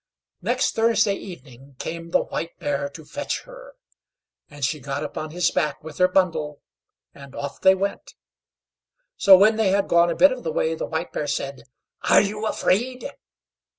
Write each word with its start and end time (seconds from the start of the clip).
]Next 0.51 0.73
Thursday 0.75 1.13
evening 1.13 1.75
came 1.77 2.09
the 2.09 2.23
White 2.23 2.57
Bear 2.57 2.89
to 2.89 3.05
fetch 3.05 3.41
her, 3.43 3.75
and 4.49 4.65
she 4.65 4.79
got 4.79 5.03
upon 5.03 5.29
his 5.29 5.51
back 5.51 5.83
with 5.83 5.99
her 5.99 6.07
bundle, 6.07 6.63
and 7.13 7.35
off 7.35 7.61
they 7.61 7.75
went. 7.75 8.15
So, 9.15 9.37
when 9.37 9.57
they 9.57 9.67
had 9.69 9.87
gone 9.87 10.09
a 10.09 10.15
bit 10.15 10.31
of 10.31 10.41
the 10.43 10.51
way, 10.51 10.73
the 10.73 10.87
White 10.87 11.13
Bear 11.13 11.27
said: 11.27 11.65
"Are 12.09 12.19
you 12.21 12.47
afraid?" 12.47 13.11